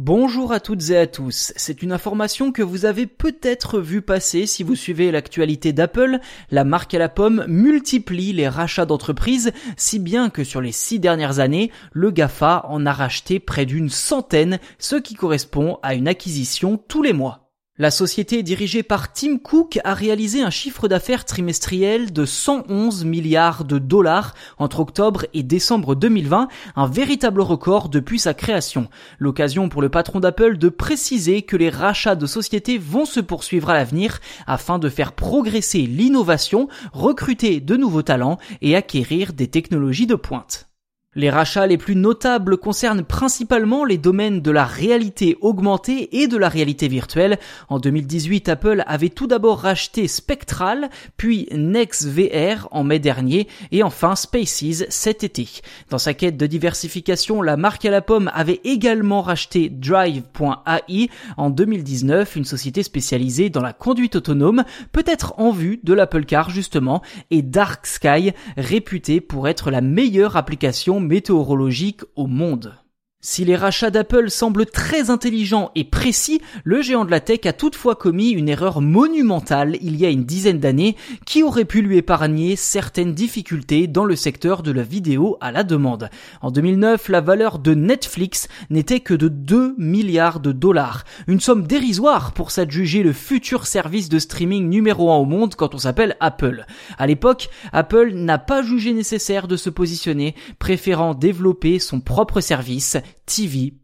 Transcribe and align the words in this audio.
Bonjour 0.00 0.52
à 0.52 0.60
toutes 0.60 0.90
et 0.90 0.96
à 0.96 1.08
tous. 1.08 1.52
C'est 1.56 1.82
une 1.82 1.90
information 1.90 2.52
que 2.52 2.62
vous 2.62 2.84
avez 2.84 3.08
peut-être 3.08 3.80
vu 3.80 4.00
passer 4.00 4.46
si 4.46 4.62
vous 4.62 4.76
suivez 4.76 5.10
l'actualité 5.10 5.72
d'Apple. 5.72 6.20
La 6.52 6.62
marque 6.62 6.94
à 6.94 7.00
la 7.00 7.08
pomme 7.08 7.44
multiplie 7.48 8.32
les 8.32 8.46
rachats 8.46 8.86
d'entreprises, 8.86 9.50
si 9.76 9.98
bien 9.98 10.30
que 10.30 10.44
sur 10.44 10.60
les 10.60 10.70
six 10.70 11.00
dernières 11.00 11.40
années, 11.40 11.72
le 11.90 12.12
GAFA 12.12 12.64
en 12.68 12.86
a 12.86 12.92
racheté 12.92 13.40
près 13.40 13.66
d'une 13.66 13.90
centaine, 13.90 14.60
ce 14.78 14.94
qui 14.94 15.14
correspond 15.14 15.80
à 15.82 15.96
une 15.96 16.06
acquisition 16.06 16.78
tous 16.78 17.02
les 17.02 17.12
mois. 17.12 17.47
La 17.80 17.92
société 17.92 18.42
dirigée 18.42 18.82
par 18.82 19.12
Tim 19.12 19.38
Cook 19.38 19.78
a 19.84 19.94
réalisé 19.94 20.42
un 20.42 20.50
chiffre 20.50 20.88
d'affaires 20.88 21.24
trimestriel 21.24 22.12
de 22.12 22.24
111 22.24 23.04
milliards 23.04 23.64
de 23.64 23.78
dollars 23.78 24.34
entre 24.58 24.80
octobre 24.80 25.26
et 25.32 25.44
décembre 25.44 25.94
2020, 25.94 26.48
un 26.74 26.86
véritable 26.88 27.40
record 27.40 27.88
depuis 27.88 28.18
sa 28.18 28.34
création. 28.34 28.88
L'occasion 29.20 29.68
pour 29.68 29.80
le 29.80 29.90
patron 29.90 30.18
d'Apple 30.18 30.58
de 30.58 30.68
préciser 30.68 31.42
que 31.42 31.56
les 31.56 31.70
rachats 31.70 32.16
de 32.16 32.26
sociétés 32.26 32.78
vont 32.78 33.04
se 33.04 33.20
poursuivre 33.20 33.70
à 33.70 33.74
l'avenir 33.74 34.18
afin 34.48 34.80
de 34.80 34.88
faire 34.88 35.12
progresser 35.12 35.82
l'innovation, 35.82 36.66
recruter 36.92 37.60
de 37.60 37.76
nouveaux 37.76 38.02
talents 38.02 38.38
et 38.60 38.74
acquérir 38.74 39.32
des 39.32 39.46
technologies 39.46 40.08
de 40.08 40.16
pointe. 40.16 40.67
Les 41.14 41.30
rachats 41.30 41.66
les 41.66 41.78
plus 41.78 41.96
notables 41.96 42.58
concernent 42.58 43.02
principalement 43.02 43.86
les 43.86 43.96
domaines 43.96 44.42
de 44.42 44.50
la 44.50 44.66
réalité 44.66 45.38
augmentée 45.40 46.20
et 46.20 46.28
de 46.28 46.36
la 46.36 46.50
réalité 46.50 46.86
virtuelle. 46.86 47.38
En 47.70 47.78
2018, 47.78 48.50
Apple 48.50 48.84
avait 48.86 49.08
tout 49.08 49.26
d'abord 49.26 49.60
racheté 49.60 50.06
Spectral, 50.06 50.90
puis 51.16 51.48
NextVR 51.50 52.68
en 52.72 52.84
mai 52.84 52.98
dernier 52.98 53.48
et 53.72 53.82
enfin 53.82 54.16
Spaces 54.16 54.84
cet 54.90 55.24
été. 55.24 55.48
Dans 55.88 55.96
sa 55.96 56.12
quête 56.12 56.36
de 56.36 56.46
diversification, 56.46 57.40
la 57.40 57.56
marque 57.56 57.86
à 57.86 57.90
la 57.90 58.02
pomme 58.02 58.30
avait 58.34 58.60
également 58.64 59.22
racheté 59.22 59.70
Drive.ai 59.70 61.08
en 61.38 61.48
2019, 61.48 62.36
une 62.36 62.44
société 62.44 62.82
spécialisée 62.82 63.48
dans 63.48 63.62
la 63.62 63.72
conduite 63.72 64.16
autonome, 64.16 64.62
peut-être 64.92 65.32
en 65.38 65.52
vue 65.52 65.80
de 65.82 65.94
l'Apple 65.94 66.26
Car 66.26 66.50
justement, 66.50 67.00
et 67.30 67.40
Dark 67.40 67.86
Sky, 67.86 68.32
réputée 68.58 69.22
pour 69.22 69.48
être 69.48 69.70
la 69.70 69.80
meilleure 69.80 70.36
application 70.36 70.98
météorologique 71.08 72.02
au 72.16 72.26
monde. 72.26 72.74
Si 73.20 73.44
les 73.44 73.56
rachats 73.56 73.90
d'Apple 73.90 74.30
semblent 74.30 74.64
très 74.64 75.10
intelligents 75.10 75.72
et 75.74 75.82
précis, 75.82 76.40
le 76.62 76.82
géant 76.82 77.04
de 77.04 77.10
la 77.10 77.18
tech 77.18 77.46
a 77.46 77.52
toutefois 77.52 77.96
commis 77.96 78.30
une 78.30 78.48
erreur 78.48 78.80
monumentale 78.80 79.76
il 79.80 79.96
y 79.96 80.06
a 80.06 80.08
une 80.08 80.22
dizaine 80.22 80.60
d'années 80.60 80.94
qui 81.26 81.42
aurait 81.42 81.64
pu 81.64 81.82
lui 81.82 81.96
épargner 81.96 82.54
certaines 82.54 83.14
difficultés 83.14 83.88
dans 83.88 84.04
le 84.04 84.14
secteur 84.14 84.62
de 84.62 84.70
la 84.70 84.84
vidéo 84.84 85.36
à 85.40 85.50
la 85.50 85.64
demande. 85.64 86.10
En 86.42 86.52
2009, 86.52 87.08
la 87.08 87.20
valeur 87.20 87.58
de 87.58 87.74
Netflix 87.74 88.46
n'était 88.70 89.00
que 89.00 89.14
de 89.14 89.26
2 89.26 89.74
milliards 89.78 90.38
de 90.38 90.52
dollars, 90.52 91.02
une 91.26 91.40
somme 91.40 91.66
dérisoire 91.66 92.30
pour 92.34 92.52
s'adjuger 92.52 93.02
le 93.02 93.12
futur 93.12 93.66
service 93.66 94.08
de 94.08 94.20
streaming 94.20 94.68
numéro 94.68 95.10
un 95.10 95.16
au 95.16 95.24
monde 95.24 95.56
quand 95.56 95.74
on 95.74 95.78
s'appelle 95.78 96.16
Apple. 96.20 96.66
À 96.98 97.08
l'époque, 97.08 97.50
Apple 97.72 98.12
n'a 98.14 98.38
pas 98.38 98.62
jugé 98.62 98.92
nécessaire 98.92 99.48
de 99.48 99.56
se 99.56 99.70
positionner, 99.70 100.36
préférant 100.60 101.14
développer 101.14 101.80
son 101.80 101.98
propre 101.98 102.40
service 102.40 102.96
TV+. 103.26 103.74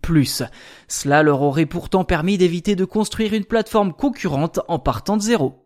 Cela 0.89 1.22
leur 1.22 1.42
aurait 1.42 1.67
pourtant 1.67 2.05
permis 2.05 2.39
d'éviter 2.39 2.77
de 2.77 2.84
construire 2.84 3.34
une 3.34 3.44
plateforme 3.44 3.92
concurrente 3.92 4.61
en 4.69 4.78
partant 4.78 5.16
de 5.16 5.22
zéro. 5.22 5.63